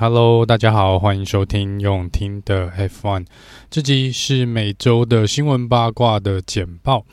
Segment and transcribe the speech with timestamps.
[0.00, 3.26] Hello，大家好，欢迎收听用听的 Have F1。
[3.68, 7.04] 这集是每周的新闻八卦的简报。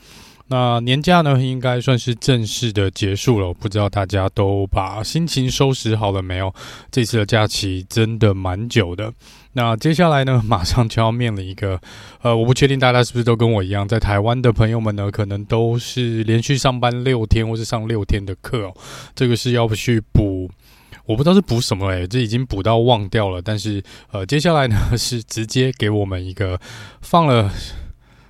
[0.46, 3.52] 那年假呢，应该算是正式的结束了。
[3.52, 6.54] 不知道大家都把心情收拾好了没有？
[6.92, 9.12] 这次的假期真的蛮久的。
[9.54, 11.80] 那接下来呢， 马上就要面临一个，
[12.22, 18.74] 呃，我不确定大家是不是都跟我一样，在台湾的朋友们呢，可能都是连续上班六天，或是上六天的课哦。
[19.16, 20.48] 这个是要不去补。
[21.06, 23.40] 我不知道是补什么诶、这已经补到忘掉了。
[23.40, 26.60] 但是呃，接下来呢 是直接给我们一个
[27.00, 27.50] 放了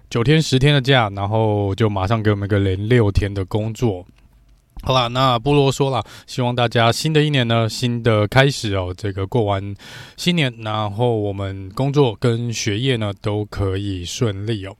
[0.08, 4.06] 九天十天的假，然后就马上给我们一个连六天的工作。
[4.82, 9.74] 好啦，那不啰嗦了，希望大家新的一年呢，新的开始哦，这个过完
[10.16, 14.76] 新年，然后我们工作跟学业呢都可以顺利哦。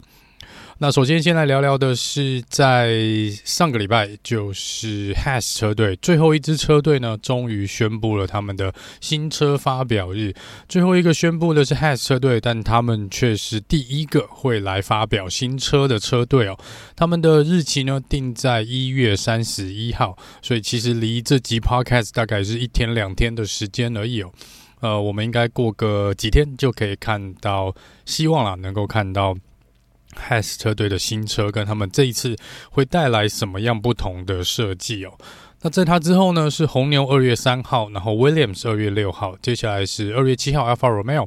[0.78, 3.00] 那首先，先来聊聊的是，在
[3.46, 10.34] 上个礼拜，就是 Has 车队最后一支车队呢，终于宣布了他们的新车发表日。
[10.68, 16.58] 最后一个宣布的是 Haas 车队，但他们却是第一个会来发表新车的车队哦。
[16.94, 24.30] 他们的日期呢定在一月三十一号，所以其实离这集 Podcast 大概是一天两天的时间而已哦。
[24.80, 29.34] 呃，我们应该过个几天就可以看到，希望啦，能够看到。
[30.16, 32.36] Has 车队的新车跟他们这一次
[32.70, 35.12] 会带来什么样不同的设计哦？
[35.62, 41.26] 那在它之后呢，是红牛二月三号，然后 Williams 二月六号，接下来是二月七号 Alpha Romeo、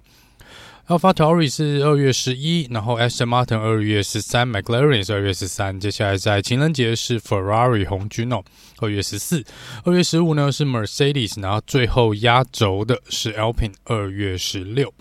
[0.88, 8.42] Alpha Tauri 是二月十一，然后 Aston Martin 二月十三，McLaren 是二月十三，接下来在情人节是 Ferrari 红军哦，
[8.80, 9.44] 二月十四，
[9.84, 14.94] 二月十五呢是 Mercedes，然后最后压轴的是 Alpine 二月十六。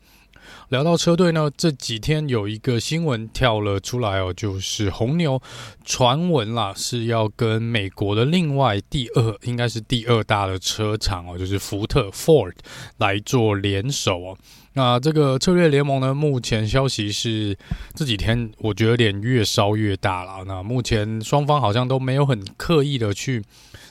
[0.69, 5.41] 聊到车队呢，这几天有一个新闻跳了出来哦，就是红牛
[5.83, 12.53] 传闻啦，是要跟美国的另外第二，应该是第二大的车厂哦，就是福特 Ford
[12.99, 14.39] 来做联手哦。
[14.75, 17.57] 那这个策略联盟呢，目前消息是
[17.95, 20.45] 这几天我觉得有点越烧越大了。
[20.45, 23.43] 那目前双方好像都没有很刻意的去。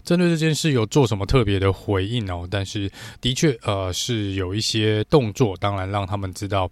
[0.07, 2.47] 针对这件事有做什么特别的回应哦？
[2.49, 6.71] 但是的确，呃，是有一些动作，当然让他们知道，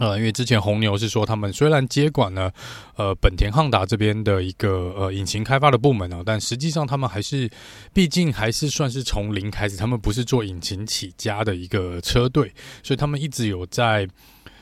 [0.00, 2.52] 呃，因为之前红牛是说他们虽然接管了
[2.96, 7.48] 呃本田汉达这边的一个呃引擎开发的部门哦，但实际上他们还是
[7.94, 14.08] 毕竟还是算是从零开始，他们不是做引擎起家的一个车队，所以他们一直有在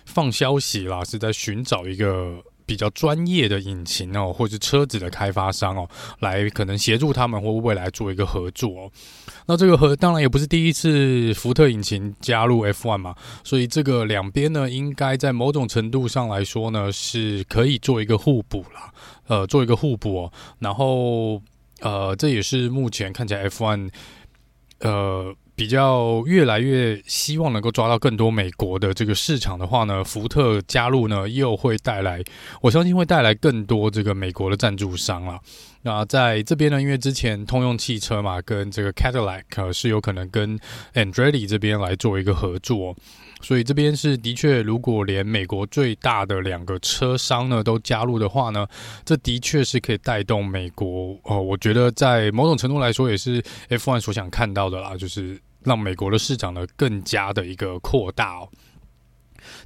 [0.04, 2.44] 放消息啦，是在寻找一个。
[2.68, 8.90] 比较专业的引擎哦，或是车子的开发商哦，来可能协助他们或未来做一个合作哦。
[9.46, 18.92] 那这个合当然也不是第一次福特引擎加入 F1 嘛，所以这个两边呢，应该在某种程度上来说呢，是可以做一个互补啦，
[19.28, 20.32] 呃，做一个互补哦。
[20.58, 21.40] 然后
[21.80, 23.90] 呃，这也是目前看起来 F1
[24.80, 25.34] 呃。
[25.58, 32.22] 比较越来越希望能够抓到更多美国的这个市场的话呢，福特加入呢又会带来，
[32.62, 35.40] 我相信会带来更多这个美国的赞助商啦。
[35.82, 40.56] 那在这边呢，因为之前通用汽车嘛，跟这个 Cadillac 是有可能跟
[40.94, 42.94] Andretti 这边来做一个合作。
[43.40, 48.64] 所以这边是的确，如果连美国最大的两个车商呢都加入的话呢，
[49.04, 51.42] 这的确是可以带动美国哦。
[51.42, 58.48] 我觉得在某种程度来说，也是 F1 所想看到的啦，就是让美国的市场呢更加的一个扩大哦。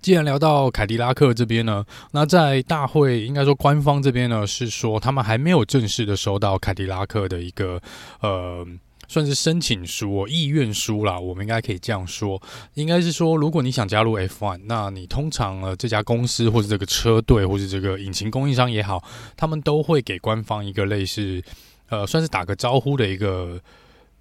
[0.01, 7.81] 既然聊到凯迪拉克这边呢，那在大会应该说官方这边呢是说他们还没有正式的收到凯迪拉克的一个
[8.21, 8.67] 呃。
[9.09, 12.41] 算是申请书、意愿书啦，我们应该可以这样说，
[12.73, 19.05] 应该是说，如果你想加入 F1，那你通常呃这家公司或者这个车队或者这个引擎供应商也好，
[19.37, 21.43] 他们都会给官方一个类似
[21.91, 23.61] 呃算是打个招呼的一个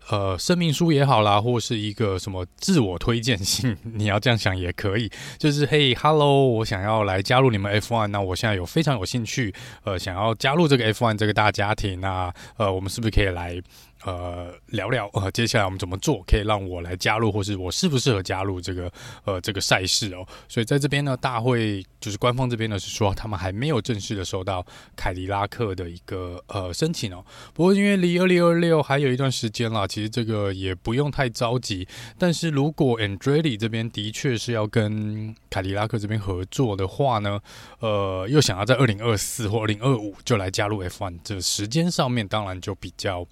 [0.10, 9.54] 呃生命书也好啦，或是一个什么自我推荐信， 你要这样想也可以，就是嘿，Hello，我想要来加入你们 F one，那我现在有非常有兴趣，
[9.84, 13.62] 呃，想要加入这个 F one 这个大家庭，那呃，我们是不是可以来？
[14.04, 18.92] 呃，聊聊呃，接下来我们怎么做可以让我来加入，或是我适不适合加入这个
[19.26, 20.26] 呃这个赛事哦？
[20.48, 24.66] 所以在这边呢，大会就是官方这边呢是说他们还没有正式的收到
[24.96, 27.24] 凯迪拉克的一个呃申请哦。
[27.54, 31.88] 不过因为离二零二六还有一段时间啦，其实这个也不用太着急。
[32.18, 37.40] 但是如果 Andretti 这边的确是要跟凯迪拉克这边合作的话呢，
[37.80, 43.28] 呃，又想要在二零二四或二零二五就来加入 F1，这时间上面当然就比较。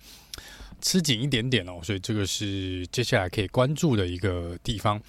[0.82, 5.02] 吃紧一点点哦，所以这个是接下来可以关注的一个地方。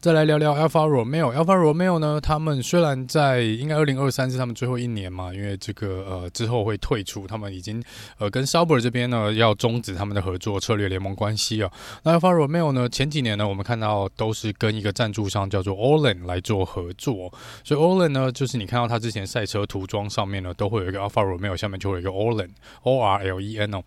[0.00, 1.34] 再来聊聊 Alfa Romeo。
[1.34, 7.82] Alfa Romeo 呢，他们虽然在应该二零二三是他们最后一年嘛，因为这个呃之后会退出，他们已经
[8.18, 11.72] 呃跟 Sauber 这边呢要终止他们的合作策略联盟关系啊。
[12.02, 17.32] 那 Alpha Romeo 呢，前几年呢，我们看到都是跟一个赞助商叫做 Orlen 来做合作，
[17.64, 23.82] 所以 Orlen 呢，就是你看到他之前赛车涂装上面呢，都会有一个 Alfa Romeo，下面就会有一个 Orlen，O R L E N 哦。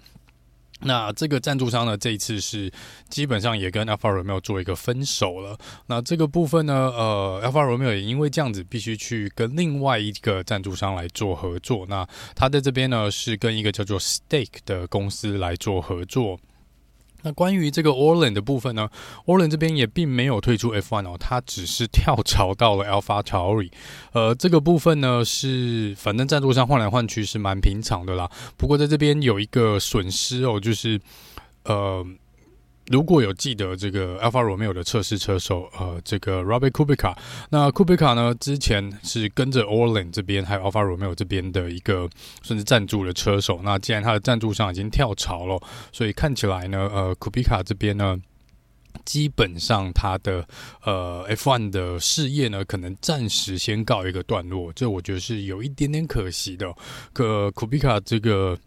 [0.82, 2.72] 那这个赞助商呢，这一次是
[3.10, 5.58] 基本上也跟 Alfa Romeo 做一个分手了。
[5.88, 11.86] 那这个部分呢，呃，Alfa Romeo 也因为这样子，必须去跟另外一个赞助商来做合作。
[11.90, 16.40] 那他在这边呢，是跟一个叫做 Stake 的公司来做合作。
[17.24, 18.90] 那关于这个 Orland 的部分呢
[19.26, 23.72] ？Orland 这边也并没有退出 F1 哦，它只是跳槽到了 AlphaTauri。
[24.14, 28.30] 呃，这个部分呢是反正赞助商换来换去是蛮平常的啦。
[28.56, 31.00] 不过在这边有一个损失哦，就是
[31.64, 32.06] 呃。
[32.90, 37.14] 如果有记得这个 Alpha Romeo 的测试车手，呃，这个 Robert Kubica，
[37.50, 42.10] 那 Kubica 呢，之前是跟着 Orlen 这边还有 Alpha Romeo 这边的一个
[42.44, 43.60] 甚至赞助的车手。
[43.62, 45.62] 那既然他的赞助商已经跳槽了，
[45.92, 48.18] 所以看起来呢，呃，Kubica 这边呢，
[49.04, 50.48] 基本上他的
[50.84, 54.72] 呃 F1 的事业呢，可能暂时先告一个段落。
[54.72, 56.74] 这我觉得是有一点点可惜的。
[57.12, 58.58] 可 Kubica 这个。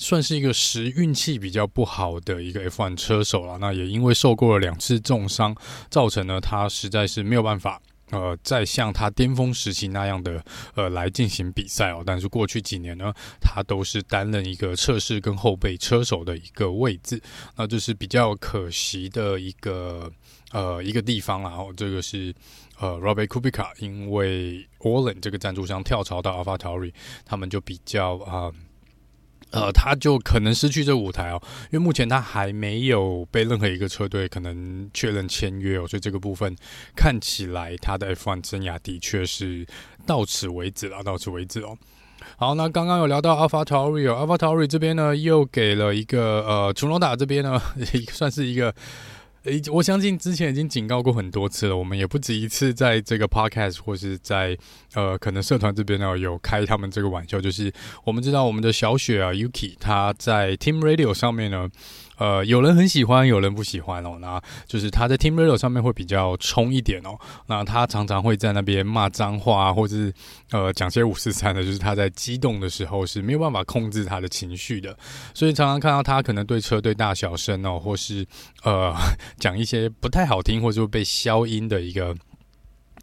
[0.00, 5.54] 算是一个时运气比较不好的一个 F1 车手了，那也因为受过了两次重伤，
[5.90, 10.42] 造成了他实在是没有办法，呃，再像他巅峰时期那样的
[10.74, 12.02] 呃来进行比赛哦。
[12.04, 13.12] 但是过去几年呢，
[13.42, 17.20] 他都是担任一个测试跟后备车手的一个位置，
[17.56, 20.10] 那这是比较可惜的一个
[20.50, 21.50] 呃一个地方啦。
[21.50, 22.34] 然后这个是
[22.78, 26.94] 呃 Robert Kubica 因为 Orlen 这个赞助商跳槽到 AlphaTauri，
[27.26, 28.50] 他们就比较啊。
[29.50, 36.54] 呃，他就可能失去这舞台哦，因为目前他还没有被任何一个车队可能确认签约哦，所以这个部分
[36.96, 39.66] 看起来他的 F1 生涯的确是
[40.06, 41.76] 到此为止了，到此为止哦。
[42.36, 47.60] 好，那刚刚有聊到 AlphaTauri 哦，AlphaTauri 这边呢又给了一个呃，楚龙达这边呢
[48.12, 48.74] 算是一个。
[49.44, 54.56] 诶，我相信之前已经警告过很多次了，我们也不止一次在这个 podcast 或是在
[54.94, 57.72] 呃可能社团这边呢有开他们这个玩笑，就是
[58.04, 61.68] 我们知道我们的小雪啊 Yuki 他在 Team Radio 上面呢。
[62.20, 64.18] 呃，有人很喜欢，有人不喜欢哦。
[64.20, 67.18] 那就是他在 Team Radio 上面会比较冲一点哦。
[67.46, 70.12] 那他常常会在那边骂脏话，或者是
[70.50, 71.64] 呃讲些五四三的。
[71.64, 74.94] 就是他在激动的时候是没有办法控制他的情绪的，
[75.32, 78.26] 所以常常看到他可能对车队大小声哦，或是
[78.64, 78.94] 呃
[79.40, 82.14] 讲一些不太好听，或者被消音的一个。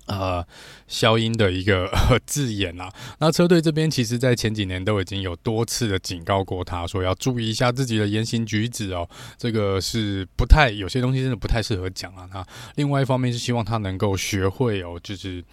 [0.07, 0.45] 呃，
[0.88, 1.89] 消音的一个
[2.25, 2.92] 字眼啦。
[3.19, 9.07] 那车队这边其实，在前几年都已经有多次的警告过他，说要注意一下自己的言行举止哦。
[9.38, 12.27] 这个是不太，有些东西真的不太适合讲啊。
[12.33, 12.45] 那
[12.75, 15.44] 另外一方面是希望他能够学会哦，就是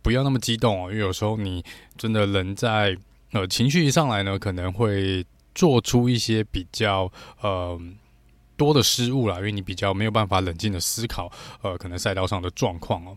[0.00, 1.64] 不要那么激动哦，因为有时候你
[1.96, 2.96] 真的人在
[3.32, 7.80] 呃情绪一上来呢，可能会做出一些比较呃
[8.56, 11.32] 多的失误啦，因为你比较没有办法冷静的思考
[11.62, 13.16] 呃，可能赛道上的状况哦。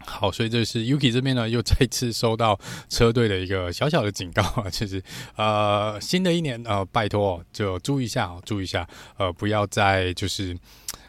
[0.00, 2.58] 好，所以这是 Yuki 这边呢，又再次收到
[2.88, 5.02] 车队的一个小小的警告啊， 就是
[5.36, 10.56] 呃，新的一年呃，拜托就注意一下哦，注意一下，呃，不要再就是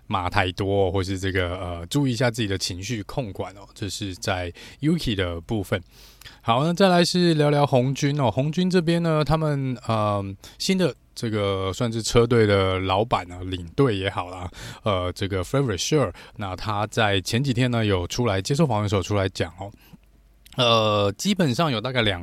[0.08, 4.52] 骂太多，或是这个呃，注意一下自己的情绪控管哦，这是在
[4.82, 5.82] Yuki 的部分。
[6.42, 10.24] 好，那再来是聊聊红军哦，红军这边呢，他们呃
[10.58, 10.96] 新的。
[11.20, 14.50] 这个算是车队的老板啊，领队也好啦。
[14.84, 19.70] 呃，这个 f a v o r i t e Sure，那他在前几天呢有出来接受访问的时候出来讲哦。
[20.60, 22.22] 呃，基本上有大概两，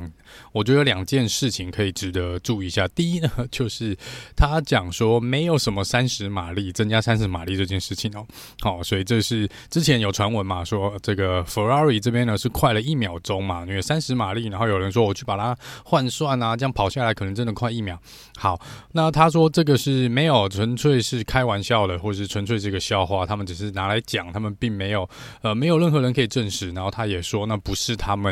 [0.51, 2.87] 我觉得有两件事情可以值得注意一下。
[2.89, 3.97] 第一呢， 就是
[4.35, 8.23] 他讲说没有什么三十马力增加三十马力这件事情哦。
[8.59, 17.99] 好，所以这是之前有传闻嘛，说这个 Ferrari 这边呢是快了一秒钟嘛，因为三十马力，然后有人说我去把它换算啊，这样跑下来可能真的快一秒。
[18.37, 25.09] 好，那他说这个是没有，纯粹是开玩笑的，或是纯粹是个笑话，他们只是拿来讲，他们并没有，
[25.41, 26.69] 呃，没有任何人可以证实。
[26.73, 28.26] 然后他也说那不是他们。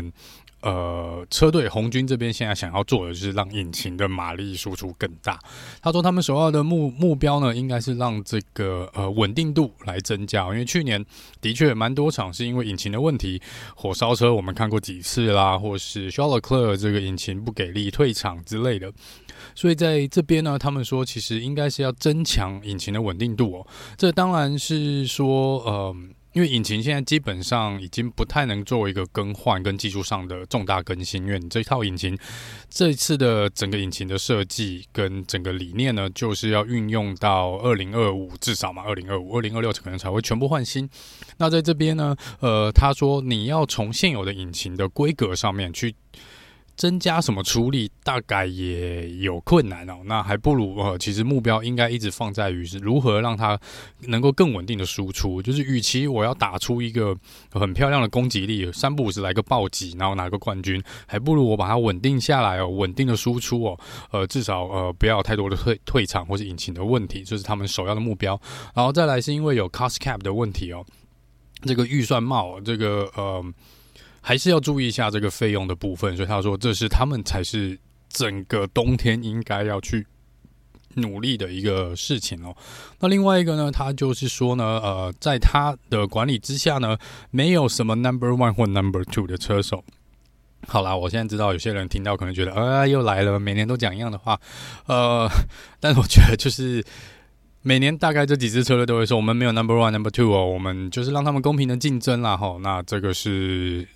[0.61, 5.39] 呃，车队红军这边现在想要做的就是让引擎的马力输出更大。
[5.79, 10.43] 他说他们首要的目目标呢，应该是让这个呃稳定度来增加。
[10.45, 11.05] 因为去年
[11.39, 13.39] 的确蛮多场是因为引擎的问题，
[13.75, 18.91] 火烧车我们看过几次啦，或是 s h a r l e c l e r 这个引擎不给力退场之类的。
[19.53, 23.67] 所以在这边呢，他们说其实应该是要增强引擎的稳定度哦。
[23.95, 25.95] 这当然是说呃。
[26.35, 32.17] 因为引擎现在基本上已经不太能作为一个更换跟技术上的重大更新，因为你这套引擎
[32.69, 40.89] 这一次的整个引擎的设计跟整个理念呢，就是要运用到二零二五至少嘛，二零二五、二零二六可能才会全部换新。
[41.37, 45.95] 那在这边呢，呃，他说你要从现有的引擎的规格上面去。
[46.75, 49.99] 增加什么出力，大概也有困难哦。
[50.05, 53.57] 那还不如呃，其实目标应该一直放在于是如何让它
[54.07, 55.41] 能够更稳定的输出。
[55.41, 57.15] 就是与其我要打出一个
[57.51, 63.79] 很漂亮的攻击力，三不五时来个暴击，然后拿个冠军，还不如我把它稳定下来哦，稳定的输出哦。
[64.11, 68.39] 呃，至少呃不要有太多的退退场或是引擎的问题，这是他们首要的目标。
[68.73, 70.85] 然后再来是因为有 cost cap 的问题哦，
[71.61, 73.45] 这个预算帽，这个呃。
[74.27, 77.77] 还是要注意一下这个费用的部分，所以他说这是他们才是
[78.09, 80.03] 整个冬天应该要去
[80.95, 82.57] 努力的一个事情哦。
[82.99, 86.97] 那另外一个呢，他就是说呢，呃，在他的管理之下呢，
[87.29, 89.85] 没有什么 number one 或 number two 的车手。
[90.67, 94.41] 好啦，我现在知道有些人听到可能觉得，啊，又来了，每年都讲一样的话，
[94.87, 95.29] 呃，
[95.79, 96.83] 但是我觉得就是
[97.61, 103.87] 每年大概这几支车队都会说，我们没有 number one number two 哦，我们就是让他们公平的竞争啦，吼，那这个是。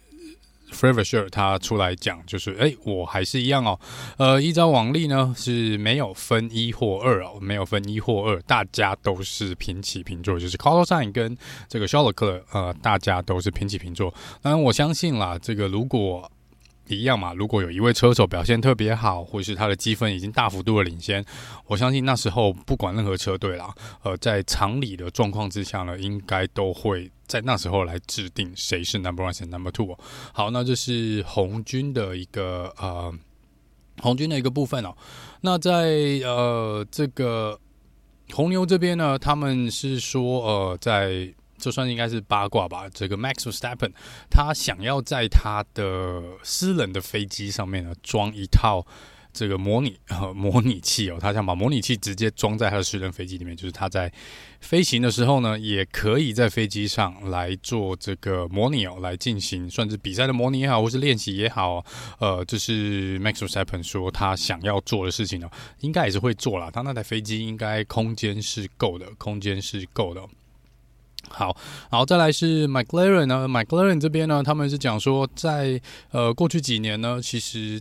[0.72, 3.80] Frevert 他出来讲，就是哎、我还是一样哦。
[4.18, 14.14] 呃，依照往例呢，是没有分一或二哦，没有分一或二，大家都是平起平坐，就是 Carlos Sainz 跟这个 s h o l l e r 呃，大家都是平起平坐。
[14.42, 16.30] 当然，我相信啦，这个如果。
[16.96, 21.24] 一样嘛，如果有一位车手表现特别好，或是他的积分已经大幅度的领先，
[21.68, 29.98] 我相信那时候不管任何车队啦，呃，在常理的状况之下呢，应该都会在那时候来制定谁是 number one 谁 number two。
[30.34, 33.14] 好，那这是红军的一个呃，
[34.02, 34.96] 红军的一个部分哦。
[35.42, 35.90] 那在
[36.24, 37.60] 呃这个
[38.32, 41.34] 红牛这边呢，他们是说呃在。
[41.60, 42.88] 这算应该是八卦吧。
[42.90, 43.92] 这个 Max Verstappen
[44.30, 48.86] 他想要在他的私人的飞机上面呢装一套
[49.32, 54.12] 这个模拟呃模拟器哦，他想把模拟器直接装在他的私人飞机里面，就是他在
[54.60, 61.86] 飞行的时候呢，也可以在飞机上来做这个模拟哦，来进行算是比赛的模拟也好，或是练习也好，
[62.20, 65.52] 呃，这是 Max Verstappen 说他想要做的事情哦，
[65.82, 66.72] 应该也是会做啦。
[66.72, 70.22] 他那台飞机应该空间是够的，空间是够的。
[71.30, 71.56] 好，
[71.90, 75.82] 好再来是 McLaren 呢，McLaren 这边呢，他们是讲说在，在
[76.12, 77.80] 呃过去几年呢，其实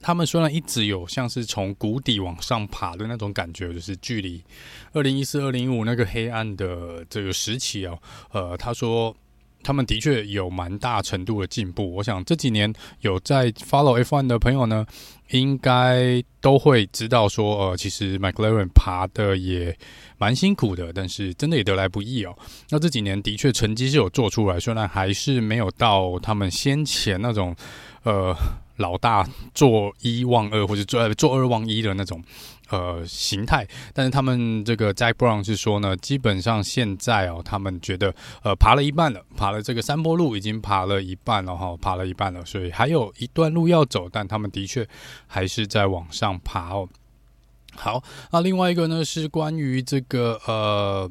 [0.00, 4.42] 他们虽然一直有像是从谷底往上爬的那种感觉，就是距离
[4.92, 7.98] 二零一四、二零一五那个黑暗的这个时期哦，
[8.32, 9.14] 呃，他说。
[9.62, 11.94] 他们的确有蛮大程度的进步。
[11.94, 14.86] 我想这几年有在 follow F1 的朋友呢，
[15.30, 19.76] 应该都会知道说，呃，其实 McLaren 爬的也
[20.18, 22.36] 蛮辛苦的，但是真的也得来不易哦。
[22.70, 27.54] 那这几年的确成绩是有做出来，虽然还是没有到他们先前那种，
[28.02, 28.34] 呃，
[28.76, 32.22] 老大做一忘二或者做做二忘一的那种。
[32.70, 44.88] 呃，形态，但是他们这个 Zak Brown 是说呢，基本上现在哦，他们觉得呃，爬了一半了，爬了这个山坡路已经爬了一半了哈，爬了一半了，所以还有一段路要走，但他们的确
[45.26, 46.88] 还是在往上爬哦。
[47.74, 51.10] 好，那另外一个呢是关于这个呃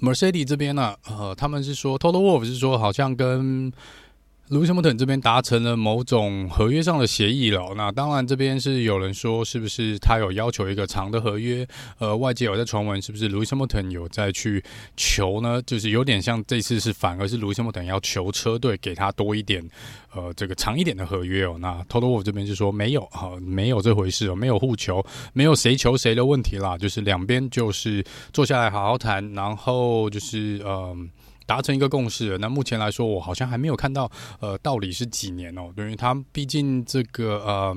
[0.00, 3.70] ，Mercedes 这边呢，呃，他们是说 Total Wolf 是说好像跟。
[4.48, 7.72] 路易斯·汉密尔顿这边达成了某种合约上的协议了。
[7.74, 11.66] 那当然，这边是有人说，是不是他有要求一个长的合约？
[11.98, 14.62] 呃，外界有在传闻，是不是路易斯·汉密尔顿有在去
[14.98, 15.62] 求呢？
[15.62, 19.66] 就是有点像这次是反而是路易斯·汉密尔顿要求车队给他多一点，
[20.14, 21.56] 呃，这个长一点的合约哦。
[21.58, 30.66] 那 Total 5这边就说没有，哈、呃，没有这回事哦，没有互求，没有谁求谁的问题啦，就是两边就是坐下来好好谈，然后就是嗯。
[30.66, 30.96] 呃
[31.46, 32.36] 达成一个共识。
[32.38, 34.10] 那目前来说，我好像还没有看到，
[34.40, 35.72] 呃，到底是几年哦？
[35.76, 37.76] 因为他毕竟这个呃，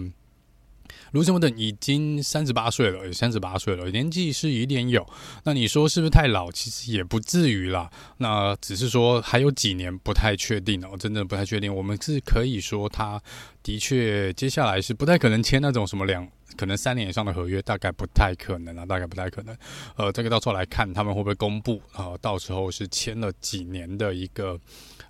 [1.12, 5.06] 卢森堡等已经三十八岁了，三十八岁了，年纪是有点有。
[5.44, 6.52] 那你说是不是太老？
[6.52, 7.90] 其实也不至于啦。
[8.18, 11.74] 那只是说还有几年不太确定哦，真的不太确定。
[11.74, 13.22] 我们是可以说，他
[13.64, 16.28] 的确接下来是不太可能签那种什么两。
[16.56, 19.56] 可能三年以上的合约大概不太可能啊，大概不太可能。
[19.96, 24.60] 呃，这个到时候来看他们会不会公布啊、到时候是签了几年的一个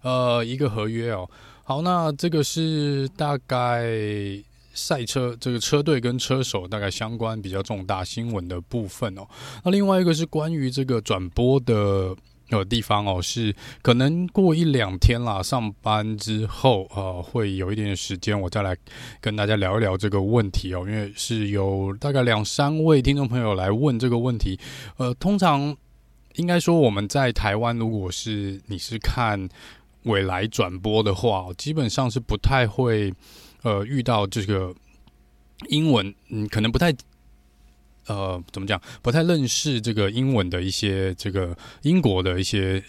[0.01, 1.29] 呃一个合约哦。
[1.63, 3.85] 好，那这个是大概
[4.77, 9.27] 赛车这个车队跟车手大概相关比较重大新闻的部分哦。
[9.65, 12.15] 那另外一个是关于这个转播的。
[12.49, 18.73] 有地方哦，是可能过一两天啦，上班之后呃，会有一点点时间，我再来
[19.19, 20.85] 跟大家聊一聊这个问题哦。
[20.87, 24.57] 因为是有大概两三位听众朋友来问这个问题，
[24.95, 25.75] 呃，通常
[26.35, 29.49] 应该说我们在台湾，如果是你是看
[30.03, 33.13] 未来转播的话，基本上是不太会
[33.63, 34.73] 呃遇到这个
[35.69, 36.93] 英文，嗯，可能不太
[38.07, 42.83] 呃怎么讲，不太认识这个英文的一些这个英国的一些。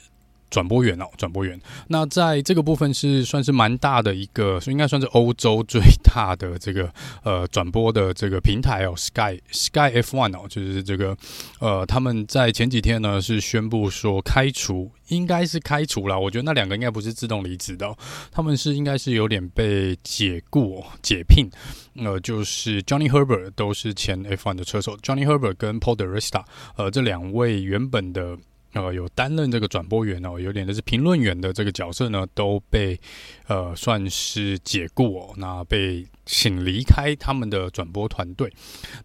[0.50, 1.60] 转播员哦，转播员。
[1.88, 11.16] 那在这个部分是算是蛮大的一个，应该算是欧洲最大的这个呃转播的这个平台哦，Sky Sky F1 哦，就是这个
[11.60, 16.18] 呃他们在前几天呢是宣布说开除，应该是开除了。
[16.18, 17.94] 我觉得那两个应该不是自动离职的，
[18.30, 21.48] 他们是应该是有点被解雇，解聘。
[21.96, 26.44] 呃，就是 Johnny Herbert 都是前 F1 的车手，Johnny Herbert 跟 Paul De Resta，
[26.76, 28.38] 呃这两位原本的。
[28.74, 33.00] 呃，有担任这个转播员哦，有点的是评论员的这个角色呢，都被
[33.46, 38.52] 呃算是解雇哦，那被请离开他们的转播团队。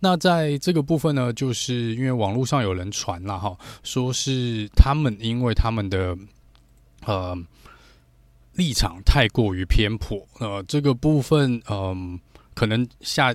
[0.01, 6.17] 那在这个部分呢，就是因为网络上有人传了哈，说是他们因为他们的
[7.05, 7.35] 呃
[8.55, 12.19] 立场太过于偏颇，呃，这个部分嗯、
[12.53, 13.33] 可能下。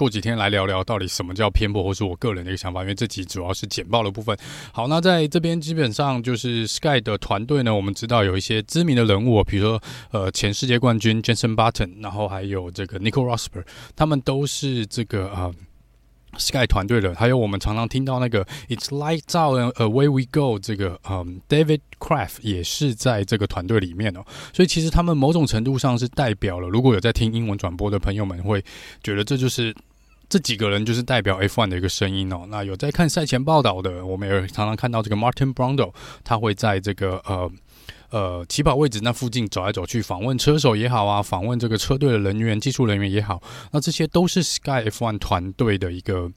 [0.00, 2.80] 过几天来聊聊到底什么叫偏颇，或是我个人的一个想法。
[2.80, 4.34] 因为这集主要是简报的部分。
[4.72, 15.54] 好，那在这边基本上就是 Sky 的团队呢，我们知道有一些知名的人物，比如说呃前世界冠军 Jenson Button，然后还有这个 Nico Rosberg，他们都是这个呃
[16.38, 17.14] Sky 团队的。
[17.14, 24.24] 还有我们常常听到那个 It's lights out, Away We Go 这个嗯 David Craft 也是在这个团队里面哦。
[24.54, 28.64] 所以其实他们某种程度上是代表了，如果有在听英文转播的朋友们会
[29.02, 29.76] 觉得这就是。
[30.30, 32.46] 这几个人就是代表 F1 的一个声音哦。
[32.48, 35.92] 那有在看赛前报道的，我们也常常看到这个 Martin Brundle，
[36.24, 37.50] 他会在这个呃
[38.10, 43.42] 呃起跑位置那附近走来走去，访问车手也好啊，访问这个车队的人员、技术人员也好。
[43.72, 46.30] 那这些都是 Sky F1 团队的一个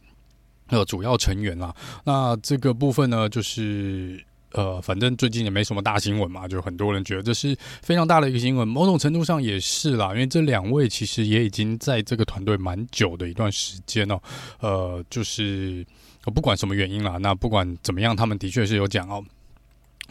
[0.67, 1.73] 呃主要成员啦。
[2.03, 4.25] 那这个部分呢，就是。
[4.53, 14.19] 呃，反正最近也没什么大新闻嘛，就很多人觉得这是非常大的一个新闻，某种程度上也是啦，因为这两位其实也已经在这个团队蛮久的一段时间哦。
[14.59, 15.85] 呃，就是
[16.33, 19.23] 不管什么原因啦，那不管怎么样，他们的确是有讲哦。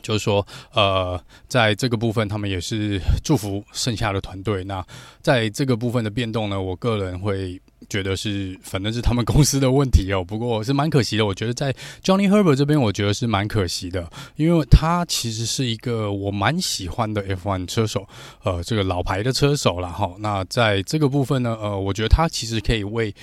[0.01, 4.65] 就是说，呃，在这个部分，他们也是祝福剩下的团队。
[4.65, 4.85] 那
[5.21, 7.61] 在这个部分的变动呢，我个人会
[7.93, 10.25] 觉得是，反正是他们公司的问题哦。
[10.27, 18.09] 不过是蛮可惜的，我觉得在 Johnny Herbert 这边，我觉得是蛮可惜的，因为他其实是一个我蛮喜欢的 F1 车手，
[18.45, 20.11] 呃，这个老牌的车手了哈。
[20.21, 23.15] 那在这个部分呢，呃，我觉得他其实可以为。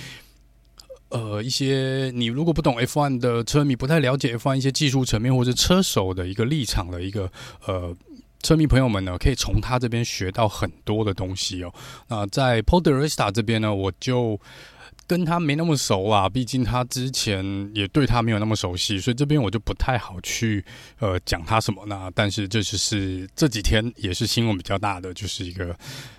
[1.11, 7.31] 呃，一些你如果不懂 F1 的车迷，不太了解 F1 一些技术层面或者车手的一个立场的一个
[7.65, 7.97] 呃
[8.41, 11.73] 车迷朋友们呢，可以从他这边学到很多的东西哦。
[12.07, 14.39] 那在 Paul di Resta 这边呢，我就。
[15.07, 20.63] 跟他没那么熟啊，毕竟他之前也对他没有那么熟悉，所以这边我就不太好去
[20.99, 22.11] 呃讲他什么呢。
[22.13, 25.75] 但是这就是这几天也是新闻比较大的，就是一个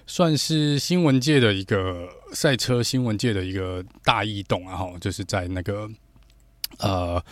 [0.09, 5.89] 算是新闻界的一个赛车新闻界的一个大异动啊，哈，就是在那个
[6.81, 7.23] 呃。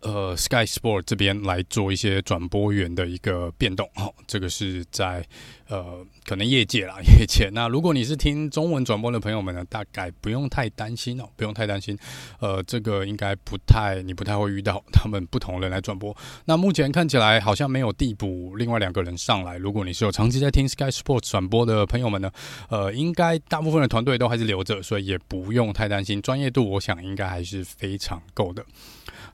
[0.00, 5.26] 呃，Sky Sport 这边来做一些转播员的一个变动，哦，这个是在
[5.68, 7.50] 呃，可能业界啦， 业界。
[7.52, 11.98] 那如果你是听中文转播的朋友们呢，大概不用太担心哦，不用太担心。
[12.38, 16.16] 呃，这个应该不太，你不太会遇到他们不同人来转播。
[16.44, 19.56] 那目前看起来好像没有递补另外两个人上来。
[19.58, 22.30] 如果你是有长期在听 Sky Sport 转播的朋友们呢，
[22.70, 26.22] 呃，应该大部分的团队都还是留着，所以也不用太担心。
[26.22, 28.64] 专业度，我想应该还是非常够的。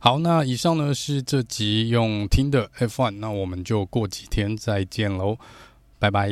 [0.04, 5.38] 好，那以上呢是这集用听的 F1，那我们就过几天再见喽，
[5.98, 6.28] 拜拜。